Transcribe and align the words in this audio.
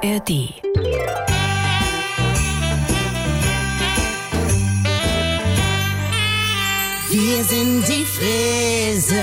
ARD. 0.00 0.54
Wir 7.10 7.44
sind 7.44 7.88
die 7.88 8.04
Frises. 8.04 9.18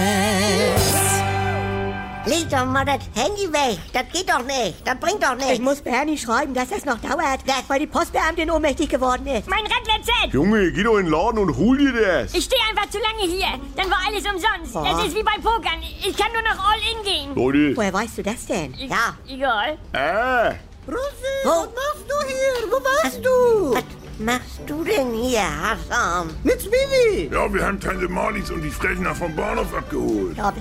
Leg 2.25 2.49
doch 2.49 2.65
mal 2.65 2.83
das 2.85 2.99
Handy 3.15 3.51
weg. 3.53 3.77
Das 3.93 4.03
geht 4.11 4.27
doch 4.29 4.43
nicht. 4.43 4.75
Das 4.83 4.99
bringt 4.99 5.21
doch 5.23 5.37
Ich 5.37 5.45
nichts. 5.45 5.59
muss 5.59 5.81
Bernie 5.81 6.17
schreiben, 6.17 6.53
dass 6.55 6.69
das 6.69 6.83
noch 6.85 6.97
dauert, 6.99 7.39
Ja. 7.45 7.55
weil 7.67 7.79
die 7.79 7.87
Postbeamtin 7.87 8.49
ohnmächtig 8.49 8.89
geworden 8.89 9.27
ist. 9.27 9.47
Mein 9.47 9.59
Raclette-Set! 9.63 10.33
Junge, 10.33 10.71
geh 10.71 10.83
doch 10.83 10.97
in 10.97 11.05
den 11.05 11.11
Laden 11.11 11.37
und 11.39 11.55
hol 11.55 11.77
dir 11.77 11.93
das. 11.93 12.33
Ich 12.33 12.45
stehe 12.45 12.61
einfach 12.69 12.89
zu 12.89 12.97
lange 12.97 13.31
hier. 13.31 13.47
Dann 13.75 13.89
war 13.91 13.99
alles 14.07 14.23
umsonst. 14.25 14.75
Das 14.75 15.05
ist 15.05 15.15
wie 15.15 15.23
beim 15.23 15.41
Pokern. 15.41 15.79
Ich 15.99 16.17
kann 16.17 16.31
nur 16.33 16.41
noch 16.41 16.71
All-In 16.71 17.03
gehen. 17.03 17.35
Leute, 17.35 17.77
Woher 17.77 17.93
weißt 17.93 18.17
du 18.17 18.23
das 18.23 18.45
denn? 18.47 18.73
Ich- 18.73 18.89
Ja. 18.89 19.15
Egal. 19.27 19.77
äh, 19.93 20.55
Rosi, 20.87 21.35
Wo? 21.43 21.49
was 21.49 21.67
machst 21.67 22.05
du 22.09 22.27
hier? 22.27 22.71
Wo 22.71 22.83
warst 22.83 23.25
du? 23.25 23.73
Was 23.75 23.83
machst 24.19 24.59
du 24.65 24.83
denn 24.83 25.13
hier, 25.13 25.41
Hassan? 25.41 26.29
Mit 26.43 26.63
Vivi. 26.65 27.29
Ja, 27.33 27.51
wir 27.53 27.65
haben 27.65 27.79
Tante 27.79 28.07
Marlies 28.07 28.49
und 28.51 28.61
die 28.61 28.69
Frechner 28.69 29.13
vom 29.15 29.35
Bahnhof 29.35 29.73
abgeholt. 29.75 30.37
Ja, 30.37 30.53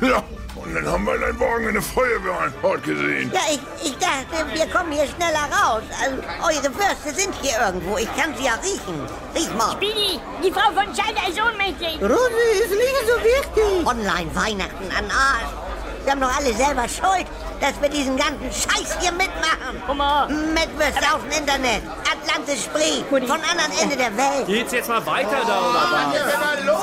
Ja, 0.00 0.22
und 0.54 0.74
dann 0.74 0.86
haben 0.86 1.04
wir 1.04 1.18
deinen 1.18 1.40
Wagen 1.40 1.68
in 1.68 1.72
der 1.74 1.82
Feuerwehreinfahrt 1.82 2.82
gesehen. 2.84 3.32
Ja, 3.32 3.40
ich, 3.50 3.60
ich 3.84 3.96
dachte, 3.98 4.46
wir 4.52 4.66
kommen 4.66 4.92
hier 4.92 5.06
schneller 5.06 5.48
raus. 5.50 5.82
Also, 6.00 6.16
eure 6.46 6.74
Würste 6.74 7.14
sind 7.14 7.34
hier 7.40 7.58
irgendwo. 7.66 7.96
Ich 7.96 8.08
kann 8.16 8.34
sie 8.36 8.44
ja 8.44 8.54
riechen. 8.54 9.00
Riech 9.34 9.52
mal. 9.54 9.74
Bidi, 9.76 10.20
die 10.44 10.52
Frau 10.52 10.70
von 10.72 10.86
Schalter 10.94 11.28
ist 11.28 11.40
ohnmächtig. 11.40 12.00
Rosi, 12.02 12.62
ist 12.62 12.70
nicht 12.70 13.06
so 13.06 13.16
wichtig. 13.24 13.86
Online-Weihnachten 13.86 14.90
an 14.96 15.10
Arsch. 15.10 15.67
Wir 16.08 16.12
haben 16.12 16.20
doch 16.22 16.36
alle 16.38 16.54
selber 16.54 16.88
Schuld, 16.88 17.26
dass 17.60 17.78
wir 17.82 17.90
diesen 17.90 18.16
ganzen 18.16 18.50
Scheiß 18.50 18.96
hier 18.98 19.12
mitmachen. 19.12 19.82
Oma. 19.86 20.26
Mit 20.26 20.78
Würste 20.78 21.04
auf 21.14 21.20
dem 21.20 21.32
Internet. 21.32 21.82
Atlantis 22.10 22.64
Spree. 22.64 23.04
Von 23.10 23.20
anderen 23.30 23.72
Ende 23.78 23.94
der 23.94 24.16
Welt. 24.16 24.46
Geht's 24.46 24.72
jetzt 24.72 24.88
mal 24.88 25.04
weiter 25.04 25.36
da 25.46 25.68
oder 25.68 25.74
was? 25.74 26.78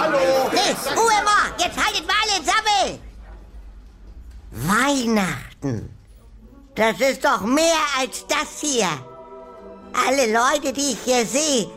Hallo. 0.00 0.18
Nee, 0.52 0.76
Ruhe 0.94 1.24
mal. 1.24 1.50
Jetzt 1.58 1.76
haltet 1.84 2.06
mal 2.06 2.14
alle 2.22 2.44
Sammel. 2.44 3.00
Weihnachten. 4.52 5.98
Das 6.76 7.00
ist 7.00 7.24
doch 7.24 7.40
mehr 7.40 7.82
als 7.98 8.24
das 8.28 8.60
hier. 8.60 8.86
Alle 10.06 10.26
Leute, 10.32 10.72
die 10.72 10.92
ich 10.92 10.98
hier 11.04 11.26
sehe, 11.26 11.68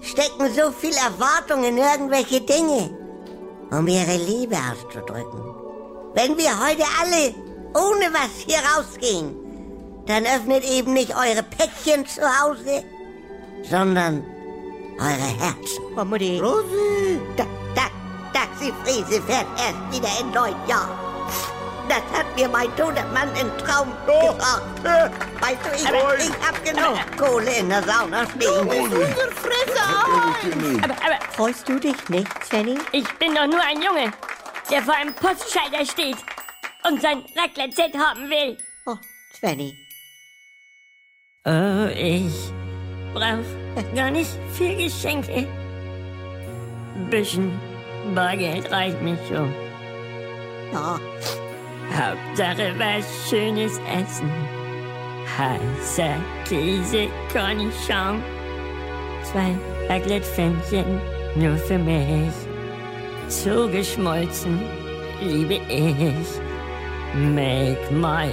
stecken 0.00 0.54
so 0.54 0.70
viel 0.70 0.94
Erwartung 0.94 1.64
in 1.64 1.76
irgendwelche 1.76 2.40
Dinge, 2.40 2.88
um 3.70 3.86
ihre 3.86 4.16
Liebe 4.16 4.56
auszudrücken. 4.56 5.40
Wenn 6.14 6.36
wir 6.36 6.50
heute 6.66 6.84
alle 7.00 7.34
ohne 7.74 8.12
was 8.12 8.30
hier 8.46 8.58
rausgehen, 8.74 9.34
dann 10.06 10.24
öffnet 10.24 10.64
eben 10.64 10.92
nicht 10.92 11.14
eure 11.14 11.42
Päckchen 11.42 12.06
zu 12.06 12.22
Hause, 12.22 12.84
sondern 13.68 14.24
eure 14.98 15.30
Herzen. 15.38 15.82
oh 15.98 16.04
Mutti. 16.04 16.38
Rosi. 16.38 17.20
Da, 17.36 17.44
da, 17.74 17.82
Taxi 18.32 18.72
Friese 18.82 19.20
fährt 19.22 19.46
erst 19.58 19.92
wieder 19.92 20.08
in 20.20 20.30
neun 20.32 20.54
Jahren. 20.68 21.05
Das 21.88 22.02
hat 22.18 22.26
mir 22.36 22.48
mein 22.48 22.68
toter 22.76 23.04
Mann 23.12 23.28
im 23.40 23.50
Traum 23.58 23.92
gesagt. 24.06 24.84
äh, 24.84 25.10
Weißt 25.40 25.64
du, 25.64 25.74
ich, 25.74 26.28
ich 26.28 26.46
hab 26.46 26.64
genug 26.64 26.98
Kohle 27.16 27.50
in 27.58 27.68
der 27.68 27.82
Sauna 27.82 28.24
stehen. 28.28 28.68
Unser 28.68 29.06
Fresser. 29.32 30.82
Aber, 30.82 30.94
aber 30.94 31.32
Freust 31.34 31.68
du 31.68 31.78
dich 31.78 32.08
nicht, 32.08 32.28
Svenny? 32.44 32.76
ich 32.92 33.08
bin 33.18 33.34
doch 33.34 33.46
nur 33.46 33.60
ein 33.62 33.80
Junge, 33.82 34.12
der 34.70 34.82
vor 34.82 34.94
einem 34.94 35.14
Postschalter 35.14 35.84
steht 35.84 36.16
und 36.88 37.00
sein 37.02 37.22
Raclette-Set 37.36 37.96
haben 37.96 38.28
will. 38.30 38.56
Oh, 38.86 38.96
Svenny. 39.38 39.76
Oh, 41.44 41.86
ich 41.94 42.32
brauch 43.14 43.94
gar 43.94 44.10
nicht 44.10 44.30
viel 44.56 44.76
Geschenke. 44.76 45.46
Bisschen 47.10 47.52
Bargeld 48.14 48.70
reicht 48.72 49.00
mir 49.02 49.18
schon. 49.28 49.54
Ja, 50.72 50.98
Hauptsache 51.94 52.74
was 52.78 53.04
schönes 53.28 53.78
Essen. 53.78 54.30
Heißer 55.38 56.16
Käse, 56.48 57.08
Cornichon. 57.32 58.22
Zwei 59.22 59.56
Raclette-Pfännchen 59.88 61.00
nur 61.36 61.56
für 61.56 61.78
mich. 61.78 62.32
Zugeschmolzen 63.28 64.60
liebe 65.20 65.60
ich. 65.68 66.40
Make 67.14 67.90
my 67.92 68.28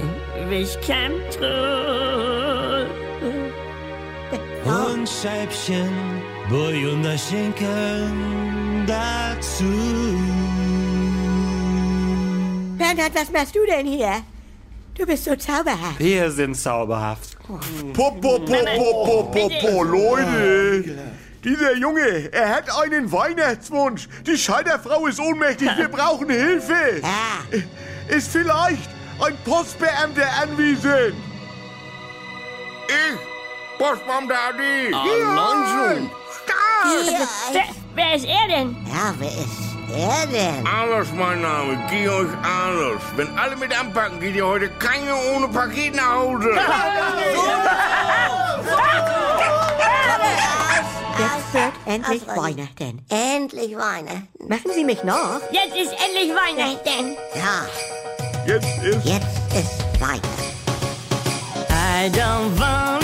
wish 0.48 0.76
come 0.86 1.20
true. 1.30 2.86
Und 4.64 5.08
Scheibchen 5.08 5.90
Bouillon 6.48 7.04
Schinken 7.18 8.86
dazu. 8.86 9.64
Bernhard, 12.84 13.14
was 13.14 13.30
machst 13.30 13.54
du 13.54 13.64
denn 13.64 13.86
hier? 13.86 14.22
Du 14.94 15.06
bist 15.06 15.24
so 15.24 15.34
zauberhaft. 15.34 15.98
Wir 15.98 16.30
sind 16.30 16.54
zauberhaft. 16.54 17.34
po, 17.94 18.10
po, 18.10 18.38
po, 18.40 18.40
po, 18.40 19.04
po, 19.06 19.22
po, 19.32 19.48
po, 19.48 19.82
Leute. 19.82 20.84
Dieser 21.42 21.76
Junge, 21.76 22.30
er 22.30 22.48
hat 22.56 22.64
einen 22.78 23.10
Weihnachtswunsch. 23.10 24.06
Die 24.26 24.36
Schalterfrau 24.36 25.06
ist 25.06 25.18
ohnmächtig, 25.18 25.70
wir 25.78 25.88
brauchen 25.96 26.28
Hilfe. 26.28 27.00
Ja, 27.02 28.14
Ist 28.14 28.28
vielleicht 28.28 28.90
ein 29.18 29.36
Postbeamter 29.46 30.28
anwesend? 30.42 31.14
Ich, 32.88 33.78
Postbeamter 33.78 34.36
Adi. 34.50 34.94
Alonso. 34.94 36.10
hier. 37.06 37.28
Wer, 37.52 37.64
wer 37.94 38.14
ist 38.14 38.26
er 38.26 38.48
denn? 38.48 38.76
Ja, 38.86 39.14
wer 39.18 39.28
ist 39.28 39.73
er 39.96 40.26
denn? 40.26 40.66
Anders 40.66 41.08
mein 41.14 41.40
Name, 41.40 41.78
Georg 41.90 42.28
Anders. 42.42 43.02
Wenn 43.16 43.36
alle 43.38 43.56
mit 43.56 43.78
anpacken, 43.78 44.20
geht 44.20 44.34
ihr 44.36 44.46
heute 44.46 44.68
keine 44.78 45.14
ohne 45.34 45.48
Paket 45.48 45.94
nach 45.94 46.14
Hause. 46.14 46.50
Jetzt 51.18 51.54
wird 51.54 51.72
endlich 51.86 52.28
Also, 52.28 52.42
Weihnachten. 52.42 53.04
Endlich 53.08 53.76
Weihnachten. 53.76 54.28
Machen 54.48 54.70
Sie 54.74 54.84
mich 54.84 55.02
noch? 55.04 55.40
Jetzt 55.50 55.76
ist 55.76 55.92
endlich 55.92 56.30
Weihnachten. 56.34 57.16
Ja, 57.34 57.66
Jetzt 58.46 58.66
ist 58.82 59.04
jetzt 59.06 59.26
ist 59.54 60.00
Weihnachten. 60.00 60.54
I 61.70 62.10
don't 62.10 62.58
want 62.58 63.03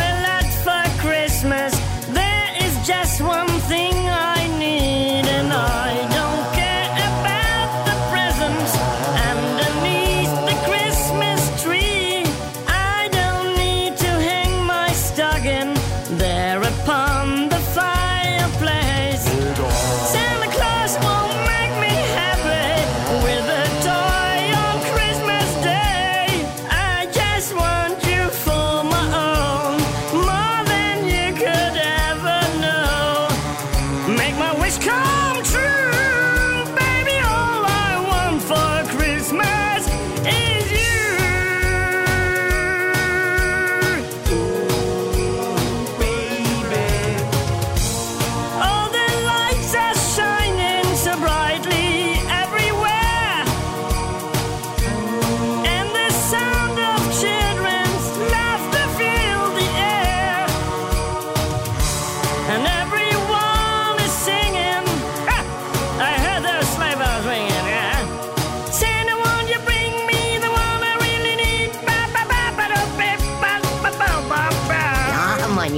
come 34.80 35.42
true, 35.42 35.99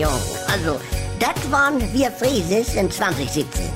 Junge. 0.03 0.19
Also, 0.51 0.81
das 1.21 1.51
waren 1.51 1.81
wir 1.93 2.11
Frieses 2.11 2.75
in 2.75 2.91
2017. 2.91 3.71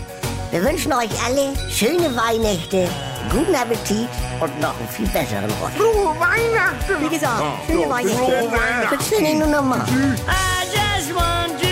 Wir 0.51 0.65
wünschen 0.65 0.93
euch 0.93 1.11
alle 1.25 1.53
schöne 1.71 2.15
Weihnachten 2.17 2.89
guten 3.31 3.55
Appetit 3.55 4.09
und 4.41 4.61
noch 4.61 4.79
einen 4.79 4.89
viel 4.89 5.07
besseren 5.09 5.51
Rutsch. 5.61 5.77
Frohe 5.77 6.15
Weihnachten! 6.19 7.01
Wie 7.01 7.09
gesagt, 7.09 7.43
schöne 7.67 7.89
Weihnachten. 7.89 8.97
Das 8.97 9.07
finde 9.09 9.31
ich 9.31 9.37
nur 9.37 9.49
normal. 9.49 9.85
I 10.27 10.67
just 10.73 11.15
want 11.15 11.66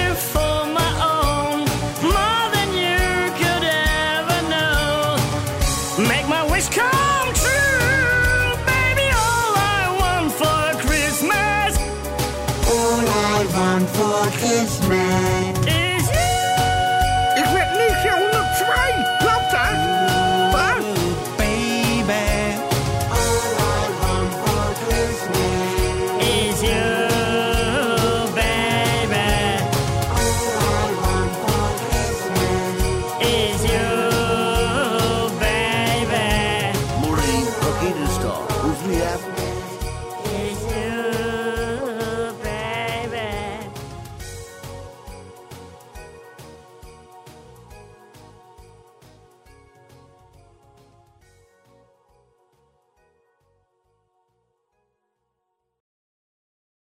All 13.57 13.61
I 13.61 13.79
want 13.79 13.89
for 13.91 14.39
Christmas. 14.39 15.84